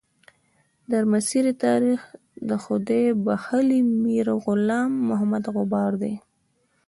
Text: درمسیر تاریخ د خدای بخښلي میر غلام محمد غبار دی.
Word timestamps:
درمسیر 0.91 1.45
تاریخ 1.63 2.01
د 2.49 2.51
خدای 2.63 3.05
بخښلي 3.25 3.79
میر 4.03 4.27
غلام 4.43 4.91
محمد 5.09 5.43
غبار 5.55 5.91
دی. 6.01 6.13